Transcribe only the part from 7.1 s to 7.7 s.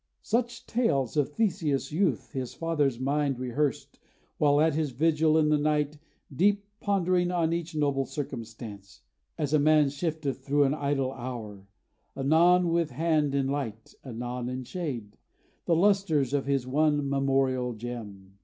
on